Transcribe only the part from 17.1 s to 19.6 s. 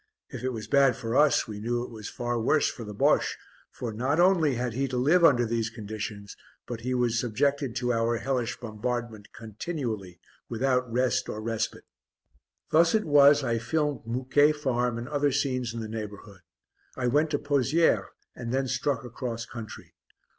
to Pozières and then struck across